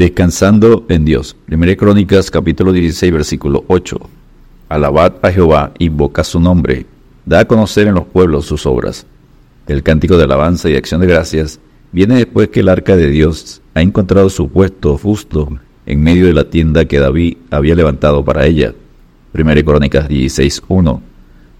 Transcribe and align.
Descansando 0.00 0.86
en 0.88 1.04
Dios. 1.04 1.36
Primera 1.44 1.76
Crónicas 1.76 2.30
capítulo 2.30 2.72
16 2.72 3.12
versículo 3.12 3.66
8. 3.68 4.00
Alabad 4.70 5.16
a 5.20 5.30
Jehová, 5.30 5.74
invoca 5.78 6.24
su 6.24 6.40
nombre, 6.40 6.86
da 7.26 7.40
a 7.40 7.44
conocer 7.44 7.86
en 7.86 7.96
los 7.96 8.06
pueblos 8.06 8.46
sus 8.46 8.64
obras. 8.64 9.04
El 9.66 9.82
cántico 9.82 10.16
de 10.16 10.24
alabanza 10.24 10.70
y 10.70 10.76
acción 10.76 11.02
de 11.02 11.06
gracias 11.06 11.60
viene 11.92 12.14
después 12.14 12.48
que 12.48 12.60
el 12.60 12.70
arca 12.70 12.96
de 12.96 13.10
Dios 13.10 13.60
ha 13.74 13.82
encontrado 13.82 14.30
su 14.30 14.48
puesto 14.48 14.96
justo 14.96 15.58
en 15.84 16.02
medio 16.02 16.24
de 16.28 16.32
la 16.32 16.48
tienda 16.48 16.86
que 16.86 16.98
David 16.98 17.36
había 17.50 17.74
levantado 17.74 18.24
para 18.24 18.46
ella. 18.46 18.72
Primera 19.32 19.62
Crónicas 19.62 20.08
16.1, 20.08 20.98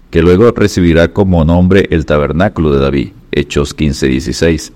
que 0.09 0.23
luego 0.23 0.49
recibirá 0.49 1.13
como 1.13 1.45
nombre 1.45 1.87
el 1.91 2.07
tabernáculo 2.07 2.73
de 2.73 2.79
David, 2.79 3.09
Hechos 3.31 3.77
15.16, 3.77 4.71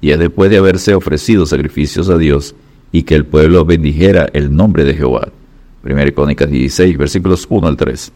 y 0.00 0.10
es 0.10 0.18
después 0.18 0.50
de 0.50 0.58
haberse 0.58 0.96
ofrecido 0.96 1.46
sacrificios 1.46 2.08
a 2.08 2.18
Dios 2.18 2.56
y 2.92 3.02
que 3.02 3.14
el 3.14 3.26
pueblo 3.26 3.64
bendijera 3.64 4.28
el 4.32 4.54
nombre 4.54 4.84
de 4.84 4.94
Jehová. 4.94 5.28
1 5.84 6.14
Crónicas 6.14 6.50
16, 6.50 6.96
versículos 6.98 7.46
1 7.48 7.66
al 7.66 7.76
3. 7.76 8.12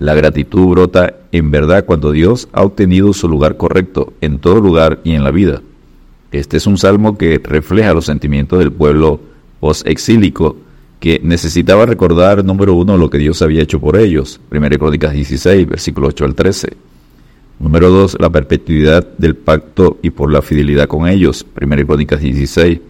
La 0.00 0.14
gratitud 0.14 0.66
brota 0.68 1.14
en 1.32 1.50
verdad 1.50 1.84
cuando 1.84 2.12
Dios 2.12 2.48
ha 2.52 2.62
obtenido 2.62 3.12
su 3.12 3.28
lugar 3.28 3.56
correcto 3.56 4.12
en 4.20 4.38
todo 4.38 4.60
lugar 4.60 5.00
y 5.04 5.12
en 5.12 5.24
la 5.24 5.30
vida. 5.30 5.60
Este 6.30 6.56
es 6.56 6.66
un 6.66 6.78
salmo 6.78 7.18
que 7.18 7.40
refleja 7.42 7.94
los 7.94 8.04
sentimientos 8.04 8.58
del 8.58 8.72
pueblo 8.72 9.20
post-exílico 9.60 10.56
que 11.00 11.20
necesitaba 11.22 11.86
recordar, 11.86 12.44
número 12.44 12.74
uno, 12.74 12.96
lo 12.96 13.08
que 13.08 13.18
Dios 13.18 13.40
había 13.42 13.62
hecho 13.62 13.80
por 13.80 13.96
ellos. 13.96 14.40
1 14.50 14.68
Crónicas 14.78 15.12
16, 15.12 15.68
versículo 15.68 16.08
8 16.08 16.24
al 16.24 16.34
13. 16.34 16.76
Número 17.60 17.90
dos, 17.90 18.16
la 18.20 18.30
perpetuidad 18.30 19.06
del 19.18 19.34
pacto 19.34 19.98
y 20.02 20.10
por 20.10 20.32
la 20.32 20.42
fidelidad 20.42 20.86
con 20.86 21.08
ellos. 21.08 21.44
1 21.60 21.86
Crónicas 21.86 22.20
16, 22.20 22.80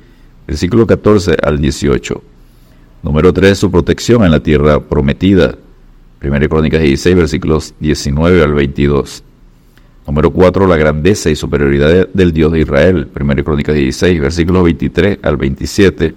versículo 0.48 0.86
14 0.86 1.36
al 1.42 1.60
18. 1.60 2.22
Número 3.02 3.32
3, 3.32 3.56
su 3.56 3.70
protección 3.70 4.24
en 4.24 4.30
la 4.30 4.42
tierra 4.42 4.80
prometida. 4.80 5.54
1 6.20 6.48
Crónicas 6.48 6.80
16, 6.80 7.16
versículos 7.16 7.74
19 7.78 8.42
al 8.42 8.54
22. 8.54 9.22
Número 10.06 10.32
4, 10.32 10.66
la 10.66 10.76
grandeza 10.78 11.28
y 11.28 11.36
superioridad 11.36 12.08
del 12.14 12.32
Dios 12.32 12.50
de 12.50 12.60
Israel. 12.60 13.08
1 13.14 13.44
Crónicas 13.44 13.74
16, 13.74 14.20
versículos 14.20 14.64
23 14.64 15.18
al 15.22 15.36
27. 15.36 16.14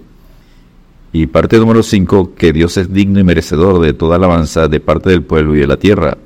Y 1.11 1.27
parte 1.27 1.57
número 1.57 1.83
5, 1.83 2.33
que 2.33 2.53
Dios 2.53 2.77
es 2.77 2.91
digno 2.91 3.19
y 3.19 3.25
merecedor 3.25 3.81
de 3.81 3.91
toda 3.91 4.15
alabanza 4.15 4.69
de 4.69 4.79
parte 4.79 5.09
del 5.09 5.23
pueblo 5.23 5.57
y 5.57 5.59
de 5.59 5.67
la 5.67 5.77
tierra. 5.77 6.17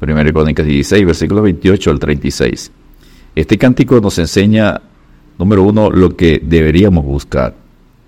1 0.00 0.32
Crónicas 0.32 0.64
16, 0.64 1.04
versículos 1.04 1.42
28 1.42 1.90
al 1.90 1.98
36. 1.98 2.70
Este 3.34 3.58
cántico 3.58 4.00
nos 4.00 4.16
enseña 4.20 4.80
Número 5.38 5.62
uno, 5.62 5.90
lo 5.90 6.16
que 6.16 6.42
deberíamos 6.44 7.04
buscar. 7.04 7.54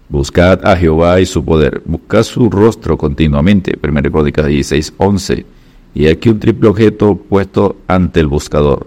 Buscad 0.09 0.67
a 0.67 0.77
Jehová 0.77 1.20
y 1.20 1.27
su 1.27 1.45
poder. 1.45 1.81
Buscad 1.84 2.25
su 2.25 2.50
rostro 2.50 2.98
continuamente. 2.98 3.78
1 3.81 4.03
Crónicas 4.11 4.47
16, 4.47 4.95
11. 4.97 5.47
Y 5.95 6.08
aquí 6.08 6.28
un 6.28 6.41
triple 6.41 6.69
objeto 6.69 7.14
puesto 7.14 7.77
ante 7.86 8.19
el 8.19 8.27
buscador. 8.27 8.86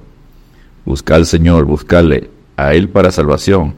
Busca 0.83 1.16
al 1.16 1.25
Señor, 1.25 1.64
buscadle 1.64 2.30
a 2.58 2.73
Él 2.73 2.89
para 2.89 3.11
salvación. 3.11 3.75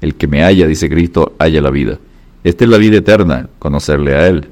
El 0.00 0.14
que 0.14 0.28
me 0.28 0.44
haya, 0.44 0.68
dice 0.68 0.88
Cristo, 0.88 1.34
haya 1.38 1.60
la 1.60 1.70
vida. 1.70 1.98
Esta 2.44 2.64
es 2.64 2.70
la 2.70 2.78
vida 2.78 2.98
eterna, 2.98 3.48
conocerle 3.58 4.14
a 4.14 4.28
Él. 4.28 4.46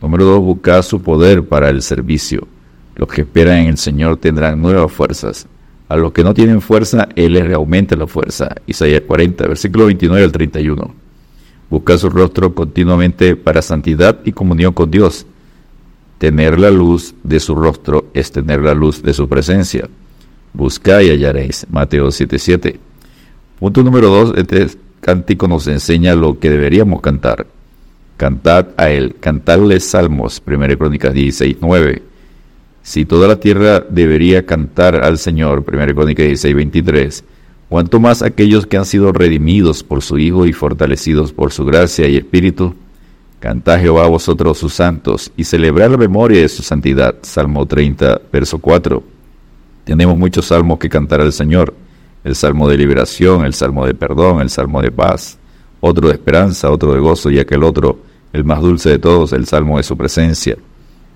Número 0.00 0.24
dos, 0.24 0.40
buscad 0.40 0.80
su 0.80 1.02
poder 1.02 1.44
para 1.44 1.68
el 1.68 1.82
servicio. 1.82 2.48
Los 2.94 3.08
que 3.08 3.20
esperan 3.22 3.58
en 3.58 3.66
el 3.68 3.78
Señor 3.78 4.16
tendrán 4.16 4.62
nuevas 4.62 4.90
fuerzas. 4.90 5.46
A 5.88 5.96
los 5.96 6.12
que 6.12 6.22
no 6.22 6.34
tienen 6.34 6.60
fuerza, 6.60 7.08
Él 7.16 7.32
les 7.32 7.52
aumenta 7.54 7.96
la 7.96 8.06
fuerza. 8.06 8.54
Isaías 8.66 9.02
40, 9.06 9.46
versículo 9.46 9.86
29 9.86 10.24
al 10.24 10.32
31. 10.32 10.94
Busca 11.70 11.96
su 11.96 12.10
rostro 12.10 12.54
continuamente 12.54 13.36
para 13.36 13.62
santidad 13.62 14.18
y 14.24 14.32
comunión 14.32 14.72
con 14.72 14.90
Dios. 14.90 15.26
Tener 16.18 16.58
la 16.58 16.70
luz 16.70 17.14
de 17.22 17.40
su 17.40 17.54
rostro 17.54 18.10
es 18.12 18.32
tener 18.32 18.60
la 18.60 18.74
luz 18.74 19.02
de 19.02 19.14
su 19.14 19.28
presencia. 19.28 19.88
Busca 20.52 21.02
y 21.02 21.10
hallaréis. 21.10 21.66
Mateo 21.70 22.08
7:7. 22.08 22.78
Punto 23.58 23.82
número 23.82 24.08
2. 24.08 24.34
Este 24.36 24.66
cántico 25.00 25.46
nos 25.46 25.66
enseña 25.68 26.14
lo 26.14 26.38
que 26.38 26.50
deberíamos 26.50 27.00
cantar. 27.00 27.46
Cantad 28.16 28.68
a 28.76 28.90
Él, 28.90 29.16
cantarle 29.20 29.78
salmos. 29.78 30.42
1 30.44 30.76
Crónicas 30.76 31.14
16:9. 31.14 32.02
Si 32.88 33.04
toda 33.04 33.28
la 33.28 33.38
tierra 33.38 33.84
debería 33.86 34.46
cantar 34.46 35.04
al 35.04 35.18
Señor, 35.18 35.62
1 35.70 35.94
Crónica 35.94 36.22
16, 36.22 36.56
23, 36.56 37.24
cuanto 37.68 38.00
más 38.00 38.22
aquellos 38.22 38.64
que 38.64 38.78
han 38.78 38.86
sido 38.86 39.12
redimidos 39.12 39.84
por 39.84 40.02
su 40.02 40.16
Hijo 40.16 40.46
y 40.46 40.54
fortalecidos 40.54 41.34
por 41.34 41.52
su 41.52 41.66
gracia 41.66 42.08
y 42.08 42.16
espíritu, 42.16 42.74
cantad 43.40 43.78
Jehová 43.78 44.06
a 44.06 44.08
vosotros 44.08 44.56
sus 44.56 44.72
santos 44.72 45.30
y 45.36 45.44
celebrad 45.44 45.90
la 45.90 45.98
memoria 45.98 46.40
de 46.40 46.48
su 46.48 46.62
santidad. 46.62 47.16
Salmo 47.20 47.66
30, 47.66 48.22
verso 48.32 48.56
4. 48.56 49.02
Tenemos 49.84 50.16
muchos 50.16 50.46
salmos 50.46 50.78
que 50.78 50.88
cantar 50.88 51.20
al 51.20 51.34
Señor. 51.34 51.74
El 52.24 52.36
salmo 52.36 52.70
de 52.70 52.78
liberación, 52.78 53.44
el 53.44 53.52
salmo 53.52 53.84
de 53.84 53.92
perdón, 53.92 54.40
el 54.40 54.48
salmo 54.48 54.80
de 54.80 54.90
paz, 54.90 55.36
otro 55.80 56.08
de 56.08 56.14
esperanza, 56.14 56.70
otro 56.70 56.94
de 56.94 57.00
gozo 57.00 57.30
y 57.30 57.38
aquel 57.38 57.64
otro, 57.64 57.98
el 58.32 58.44
más 58.44 58.62
dulce 58.62 58.88
de 58.88 58.98
todos, 58.98 59.34
el 59.34 59.44
salmo 59.44 59.76
de 59.76 59.82
su 59.82 59.94
presencia. 59.94 60.56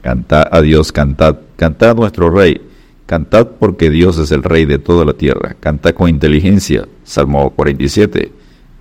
Cantad 0.02 0.48
a 0.50 0.60
Dios, 0.60 0.90
cantad, 0.90 1.36
cantad 1.54 1.90
a 1.90 1.94
nuestro 1.94 2.28
Rey, 2.28 2.60
cantad 3.06 3.46
porque 3.46 3.88
Dios 3.88 4.18
es 4.18 4.32
el 4.32 4.42
Rey 4.42 4.64
de 4.64 4.80
toda 4.80 5.04
la 5.04 5.12
tierra, 5.12 5.54
cantad 5.60 5.94
con 5.94 6.08
inteligencia. 6.08 6.88
Salmo 7.04 7.50
47, 7.50 8.32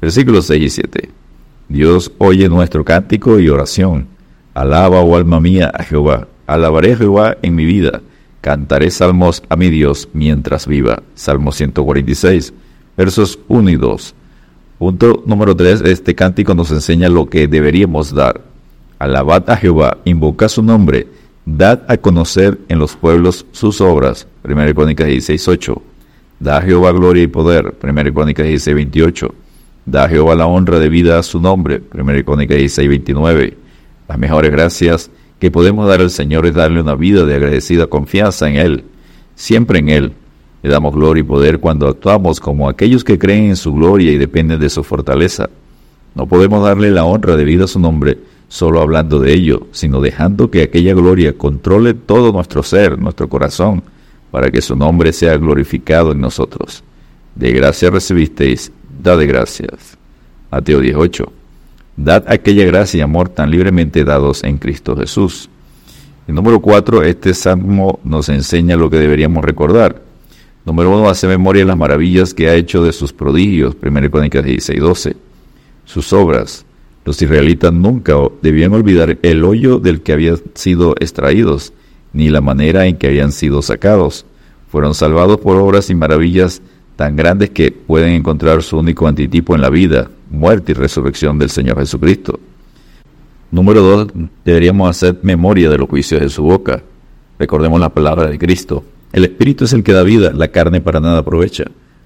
versículos 0.02 0.48
6 0.48 0.64
y 0.64 0.70
7. 0.70 1.10
Dios 1.70 2.12
oye 2.18 2.50
nuestro 2.50 2.84
cántico 2.84 3.40
y 3.40 3.50
oración. 3.50 4.08
Alaba, 4.56 5.02
oh 5.02 5.16
alma 5.16 5.40
mía, 5.40 5.72
a 5.72 5.84
Jehová. 5.84 6.28
Alabaré 6.48 6.94
a 6.94 6.98
Jehová 6.98 7.38
en 7.44 7.54
mi 7.54 7.66
vida. 7.66 8.02
Cantaré 8.42 8.90
salmos 8.90 9.44
a 9.48 9.56
mi 9.56 9.70
Dios 9.70 10.10
mientras 10.14 10.66
viva. 10.66 11.04
Salmo 11.14 11.52
146, 11.52 12.52
versos 12.98 13.38
1 13.48 13.70
y 13.70 13.76
2. 13.76 14.16
Punto 14.80 15.24
número 15.28 15.56
3. 15.56 15.82
Este 15.82 16.16
cántico 16.16 16.56
nos 16.56 16.72
enseña 16.72 17.10
lo 17.10 17.30
que 17.30 17.48
deberíamos 17.48 18.12
dar 18.12 18.51
alabad 19.02 19.50
a 19.50 19.58
Jehová, 19.58 19.98
invocad 20.06 20.48
su 20.48 20.62
nombre, 20.62 21.08
dad 21.46 21.82
a 21.88 21.98
conocer 21.98 22.60
en 22.70 22.78
los 22.78 22.96
pueblos 22.96 23.48
sus 23.52 23.82
obras. 23.82 24.28
1 24.44 24.76
Crónicas 24.76 25.08
16, 25.08 25.48
8. 25.48 25.82
Da 26.40 26.58
a 26.58 26.62
Jehová 26.62 26.92
gloria 26.92 27.24
y 27.24 27.28
poder. 27.28 27.74
1 27.82 28.14
Crónicas 28.14 28.46
16, 28.46 28.76
28. 28.76 29.34
Da 29.88 30.04
a 30.04 30.10
Jehová 30.10 30.36
la 30.36 30.46
honra 30.46 30.78
de 30.78 30.90
vida 30.90 31.18
a 31.18 31.24
su 31.24 31.40
nombre. 31.40 31.82
1 31.94 32.24
Crónicas 32.24 32.58
16, 32.58 32.90
29. 32.90 33.58
Las 34.08 34.20
mejores 34.20 34.52
gracias 34.52 35.10
que 35.40 35.50
podemos 35.50 35.88
dar 35.88 36.02
al 36.02 36.12
Señor 36.12 36.46
es 36.46 36.54
darle 36.54 36.80
una 36.80 36.94
vida 36.94 37.26
de 37.26 37.34
agradecida 37.34 37.88
confianza 37.88 38.48
en 38.48 38.58
Él, 38.58 38.84
siempre 39.34 39.80
en 39.80 39.90
Él. 39.90 40.14
Le 40.62 40.70
damos 40.70 40.94
gloria 40.94 41.22
y 41.22 41.24
poder 41.24 41.60
cuando 41.60 41.88
actuamos 41.88 42.40
como 42.40 42.70
aquellos 42.70 43.04
que 43.04 43.18
creen 43.18 43.46
en 43.46 43.56
su 43.56 43.74
gloria 43.74 44.12
y 44.12 44.20
dependen 44.20 44.60
de 44.60 44.70
su 44.70 44.84
fortaleza. 44.84 45.50
No 46.14 46.28
podemos 46.28 46.64
darle 46.64 46.92
la 46.92 47.04
honra 47.04 47.36
de 47.36 47.46
vida 47.46 47.64
a 47.64 47.68
su 47.68 47.80
nombre 47.80 48.20
solo 48.52 48.82
hablando 48.82 49.18
de 49.20 49.32
ello, 49.32 49.68
sino 49.72 50.02
dejando 50.02 50.52
que 50.52 50.64
aquella 50.64 50.94
gloria 50.94 51.38
controle 51.38 51.94
todo 51.94 52.34
nuestro 52.34 52.64
ser, 52.64 53.00
nuestro 53.00 53.30
corazón, 53.30 53.82
para 54.30 54.52
que 54.52 54.62
su 54.62 54.76
nombre 54.76 55.14
sea 55.14 55.38
glorificado 55.38 56.12
en 56.12 56.20
nosotros. 56.20 56.84
De 57.34 57.54
gracia 57.54 57.90
recibisteis, 57.90 58.74
dad 59.02 59.20
de 59.20 59.26
gracias. 59.26 59.98
Mateo 60.52 60.82
18. 60.82 61.32
Dad 61.96 62.26
aquella 62.28 62.66
gracia 62.66 62.98
y 62.98 63.02
amor 63.02 63.30
tan 63.30 63.50
libremente 63.50 64.04
dados 64.04 64.44
en 64.44 64.58
Cristo 64.58 64.98
Jesús. 64.98 65.50
El 66.28 66.36
número 66.36 66.60
4, 66.60 67.04
este 67.04 67.34
salmo 67.34 68.02
nos 68.04 68.28
enseña 68.28 68.76
lo 68.76 68.90
que 68.90 68.98
deberíamos 68.98 69.46
recordar. 69.46 70.02
Número 70.66 70.90
1, 71.00 71.10
hace 71.10 71.26
memoria 71.26 71.62
de 71.62 71.68
las 71.68 71.78
maravillas 71.78 72.34
que 72.34 72.50
ha 72.50 72.56
hecho 72.56 72.84
de 72.84 72.92
sus 72.92 73.14
prodigios, 73.14 73.78
1 73.82 74.12
Crónicas 74.12 74.44
16, 74.44 74.82
12. 74.82 75.16
Sus 75.86 76.12
obras, 76.12 76.66
los 77.04 77.22
israelitas 77.22 77.74
nunca 77.74 78.16
debían 78.42 78.74
olvidar 78.74 79.18
el 79.22 79.44
hoyo 79.44 79.80
del 79.80 80.02
que 80.02 80.14
habían 80.14 80.38
sido 80.54 80.96
extraídos, 81.00 81.74
ni 82.14 82.30
la 82.30 82.42
manera 82.42 82.86
en 82.86 82.98
que 82.98 83.08
habían 83.08 83.32
sido 83.32 83.62
sacados. 83.62 84.26
Fueron 84.70 84.94
salvados 84.94 85.40
por 85.40 85.58
obras 85.58 85.90
y 85.90 85.96
maravillas 85.96 86.62
tan 86.96 87.16
grandes 87.16 87.50
que 87.50 87.72
pueden 87.72 88.14
encontrar 88.14 88.62
su 88.62 88.78
único 88.78 89.08
antitipo 89.08 89.56
en 89.56 89.62
la 89.62 89.70
vida, 89.70 90.12
muerte 90.30 90.74
y 90.74 90.76
resurrección 90.76 91.40
del 91.40 91.50
Señor 91.50 91.80
Jesucristo. 91.80 92.40
Número 93.50 93.82
dos, 93.82 94.08
deberíamos 94.46 94.90
hacer 94.90 95.18
memoria 95.24 95.70
de 95.70 95.78
los 95.78 95.90
juicios 95.90 96.22
de 96.22 96.30
su 96.30 96.44
boca. 96.44 96.84
Recordemos 97.40 97.80
la 97.80 97.90
palabra 97.90 98.28
de 98.28 98.38
Cristo. 98.38 98.84
El 99.12 99.26
Espíritu 99.26 99.66
es 99.66 99.74
el 99.74 99.84
que 99.84 99.92
da 99.92 100.04
vida, 100.04 100.32
la 100.32 100.50
carne 100.50 100.80
para 100.80 101.00
nada 101.00 101.20
aprovecha. 101.20 101.66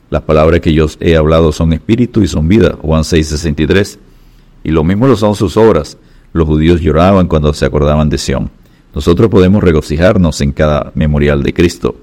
Las 0.09 0.21
palabras 0.21 0.61
que 0.61 0.73
yo 0.73 0.87
he 1.01 1.17
hablado 1.17 1.51
son 1.51 1.73
espíritu 1.73 2.21
y 2.21 2.27
son 2.27 2.47
vida. 2.47 2.77
Juan 2.81 3.03
6:63 3.03 3.99
y 4.65 4.71
lo 4.71 4.83
mismo 4.83 5.07
lo 5.07 5.15
son 5.15 5.35
sus 5.35 5.55
obras. 5.57 5.95
Los 6.33 6.47
judíos 6.47 6.81
lloraban 6.81 7.27
cuando 7.27 7.53
se 7.53 7.65
acordaban 7.65 8.09
de 8.09 8.17
Sión. 8.17 8.49
Nosotros 8.95 9.29
podemos 9.29 9.63
regocijarnos 9.63 10.41
en 10.41 10.51
cada 10.51 10.91
memorial 10.95 11.43
de 11.43 11.53
Cristo. 11.53 11.95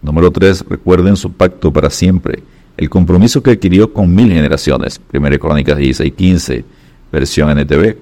Número 0.00 0.30
3. 0.30 0.64
Recuerden 0.70 1.16
su 1.16 1.32
pacto 1.32 1.70
para 1.70 1.90
siempre. 1.90 2.42
El 2.78 2.88
compromiso 2.88 3.42
que 3.42 3.50
adquirió 3.50 3.92
con 3.92 4.14
mil 4.14 4.32
generaciones. 4.32 5.00
1 5.12 5.38
Crónicas 5.38 5.76
16, 5.76 6.14
15. 6.14 6.64
versión 7.12 7.50
NTV. 7.50 7.96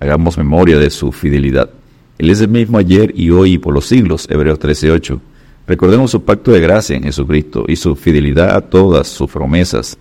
Hagamos 0.00 0.36
memoria 0.36 0.76
de 0.78 0.90
su 0.90 1.12
fidelidad. 1.12 1.70
Él 2.18 2.30
es 2.30 2.40
el 2.40 2.48
mismo 2.48 2.78
ayer 2.78 3.12
y 3.14 3.30
hoy 3.30 3.52
y 3.52 3.58
por 3.58 3.72
los 3.72 3.86
siglos, 3.86 4.26
Hebreos 4.28 4.58
13:8. 4.58 5.20
Recordemos 5.68 6.10
su 6.10 6.24
pacto 6.24 6.50
de 6.50 6.60
gracia 6.60 6.96
en 6.96 7.04
Jesucristo 7.04 7.64
y 7.68 7.76
su 7.76 7.94
fidelidad 7.94 8.56
a 8.56 8.62
todas 8.62 9.06
sus 9.06 9.30
promesas. 9.30 9.96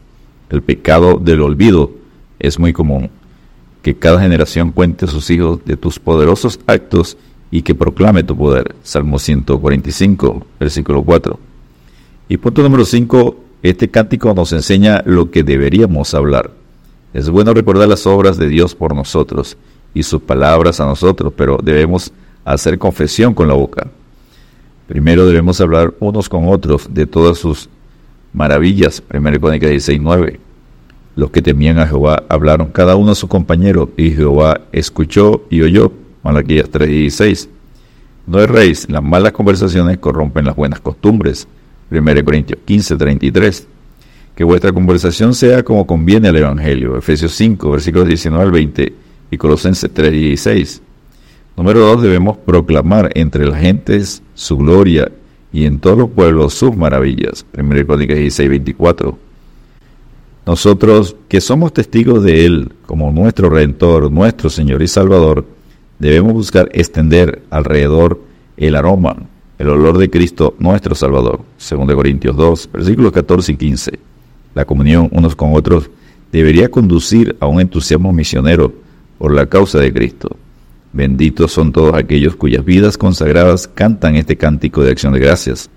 El 0.50 0.64
pecado 0.64 1.20
del 1.20 1.42
olvido 1.42 1.92
es 2.40 2.58
muy 2.58 2.74
común. 2.74 3.12
Que 3.82 3.96
cada 3.96 4.22
generación 4.22 4.72
cuente 4.72 5.06
a 5.06 5.08
sus 5.08 5.30
hijos 5.30 5.64
de 5.66 5.78
tus 5.78 6.00
poderosos 6.00 6.60
actos 6.68 7.18
y 7.52 7.62
que 7.62 7.76
proclame 7.76 8.24
tu 8.24 8.36
poder. 8.36 8.76
Salmo 8.84 9.20
145, 9.20 10.46
versículo 10.60 11.04
4. 11.04 11.40
Y 12.30 12.38
punto 12.38 12.62
número 12.62 12.86
5, 12.86 13.36
este 13.64 13.90
cántico 13.90 14.34
nos 14.34 14.52
enseña 14.52 15.02
lo 15.06 15.32
que 15.32 15.44
deberíamos 15.44 16.14
hablar. 16.14 16.52
Es 17.14 17.30
bueno 17.30 17.54
recordar 17.54 17.88
las 17.88 18.06
obras 18.06 18.38
de 18.38 18.50
Dios 18.50 18.76
por 18.76 18.94
nosotros 18.94 19.58
y 19.94 20.04
sus 20.04 20.22
palabras 20.22 20.80
a 20.80 20.86
nosotros, 20.86 21.34
pero 21.36 21.58
debemos 21.64 22.12
hacer 22.44 22.78
confesión 22.78 23.34
con 23.34 23.48
la 23.48 23.54
boca. 23.54 23.88
Primero 24.88 25.26
debemos 25.26 25.60
hablar 25.60 25.94
unos 26.00 26.30
con 26.30 26.48
otros 26.48 26.94
de 26.94 27.06
todas 27.06 27.38
sus 27.38 27.70
maravillas. 28.34 29.04
1 29.14 29.40
Crónica 29.40 29.68
16, 29.68 30.00
9. 30.02 30.40
Los 31.18 31.32
que 31.32 31.42
temían 31.42 31.80
a 31.80 31.88
Jehová 31.88 32.26
hablaron 32.30 32.68
cada 32.68 32.96
uno 32.96 33.14
a 33.14 33.16
su 33.16 33.28
compañero, 33.28 33.90
y 33.98 34.12
Jehová 34.12 34.62
escuchó 34.72 35.48
y 35.50 35.62
oyó. 35.64 35.92
Malaquías 36.22 36.70
3:16. 36.70 37.50
No 38.28 38.40
erréis, 38.40 38.88
las 38.88 39.02
malas 39.02 39.32
conversaciones 39.32 39.98
corrompen 39.98 40.46
las 40.46 40.56
buenas 40.56 40.80
costumbres. 40.80 41.48
1 41.90 42.24
Corintios 42.24 42.60
15:33. 42.64 43.66
Que 44.36 44.44
vuestra 44.44 44.72
conversación 44.72 45.34
sea 45.34 45.64
como 45.64 45.88
conviene 45.88 46.28
al 46.28 46.36
Evangelio. 46.36 46.96
Efesios 46.96 47.32
5, 47.34 47.72
versículos 47.72 48.08
19 48.08 48.46
al 48.46 48.52
20 48.52 48.94
y 49.32 49.38
Colosenses 49.38 49.92
3:16. 49.92 50.84
Número 51.58 51.80
2. 51.80 52.04
Debemos 52.04 52.38
proclamar 52.38 53.10
entre 53.16 53.48
las 53.48 53.60
gentes 53.60 54.22
su 54.36 54.56
gloria 54.56 55.12
y 55.52 55.66
en 55.66 55.80
todos 55.80 55.98
los 55.98 56.12
pueblos 56.12 56.54
sus 56.54 56.78
maravillas. 56.78 57.44
1 57.58 57.88
Crónicas 57.88 58.18
16, 58.18 58.50
24. 58.50 59.27
Nosotros, 60.48 61.18
que 61.28 61.42
somos 61.42 61.74
testigos 61.74 62.24
de 62.24 62.46
Él 62.46 62.72
como 62.86 63.12
nuestro 63.12 63.50
Redentor, 63.50 64.10
nuestro 64.10 64.50
Señor 64.50 64.82
y 64.82 64.88
Salvador, 64.88 65.46
debemos 66.00 66.32
buscar 66.32 66.70
extender 66.72 67.42
alrededor 67.50 68.22
el 68.56 68.78
aroma, 68.78 69.18
el 69.60 69.68
olor 69.68 69.98
de 69.98 70.10
Cristo, 70.10 70.56
nuestro 70.58 70.96
Salvador. 70.96 71.42
2 71.70 71.94
Corintios 71.94 72.38
2, 72.38 72.70
versículos 72.72 73.12
14 73.12 73.52
y 73.52 73.56
15. 73.58 74.00
La 74.56 74.64
comunión 74.64 75.10
unos 75.12 75.36
con 75.36 75.54
otros 75.54 75.90
debería 76.32 76.72
conducir 76.72 77.36
a 77.42 77.48
un 77.48 77.60
entusiasmo 77.60 78.14
misionero 78.14 78.72
por 79.18 79.34
la 79.34 79.48
causa 79.48 79.80
de 79.80 79.92
Cristo. 79.92 80.38
Benditos 80.94 81.52
son 81.52 81.74
todos 81.74 81.94
aquellos 81.94 82.38
cuyas 82.38 82.64
vidas 82.64 82.98
consagradas 82.98 83.68
cantan 83.68 84.16
este 84.16 84.38
cántico 84.38 84.82
de 84.82 84.92
acción 84.92 85.12
de 85.12 85.20
gracias. 85.20 85.70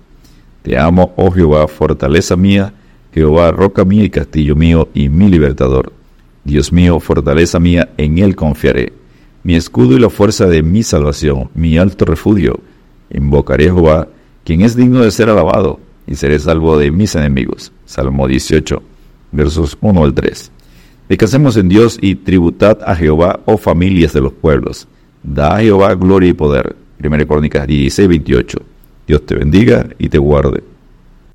Te 0.61 0.77
amo, 0.77 1.11
oh 1.17 1.29
Jehová, 1.29 1.67
fortaleza 1.67 2.37
mía, 2.37 2.73
Jehová, 3.13 3.51
roca 3.51 3.83
mía 3.83 4.03
y 4.03 4.09
castillo 4.09 4.55
mío 4.55 4.87
y 4.93 5.09
mi 5.09 5.29
libertador. 5.29 5.91
Dios 6.43 6.71
mío, 6.71 6.99
fortaleza 6.99 7.59
mía, 7.59 7.89
en 7.97 8.17
él 8.17 8.35
confiaré. 8.35 8.93
Mi 9.43 9.55
escudo 9.55 9.95
y 9.95 9.99
la 9.99 10.09
fuerza 10.09 10.47
de 10.47 10.63
mi 10.63 10.83
salvación, 10.83 11.49
mi 11.53 11.77
alto 11.77 12.05
refugio. 12.05 12.59
Invocaré 13.09 13.65
a 13.65 13.73
Jehová, 13.73 14.07
quien 14.43 14.61
es 14.61 14.75
digno 14.75 15.01
de 15.01 15.11
ser 15.11 15.29
alabado, 15.29 15.79
y 16.07 16.15
seré 16.15 16.39
salvo 16.39 16.77
de 16.77 16.91
mis 16.91 17.15
enemigos. 17.15 17.71
Salmo 17.85 18.27
18, 18.27 18.81
versos 19.31 19.77
1 19.81 20.03
al 20.03 20.13
3. 20.13 20.51
Descansemos 21.09 21.57
en 21.57 21.69
Dios 21.69 21.97
y 22.01 22.15
tributad 22.15 22.79
a 22.85 22.95
Jehová, 22.95 23.41
oh 23.45 23.57
familias 23.57 24.13
de 24.13 24.21
los 24.21 24.31
pueblos. 24.31 24.87
Da 25.23 25.57
a 25.57 25.59
Jehová 25.59 25.93
gloria 25.95 26.29
y 26.29 26.33
poder. 26.33 26.75
Primera 26.97 27.25
Crónicas 27.25 27.67
16, 27.67 28.07
28. 28.07 28.61
Dios 29.07 29.25
te 29.25 29.35
bendiga 29.35 29.87
y 29.99 30.07
te 30.07 30.17
guarde. 30.17 30.70